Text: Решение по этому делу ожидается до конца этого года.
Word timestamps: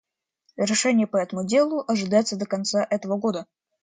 Решение 0.57 1.05
по 1.05 1.17
этому 1.17 1.45
делу 1.45 1.83
ожидается 1.87 2.35
до 2.35 2.47
конца 2.47 2.83
этого 2.89 3.17
года. 3.17 3.45